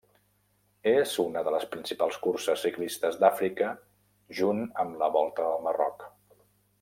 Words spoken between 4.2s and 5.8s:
junt amb la Volta al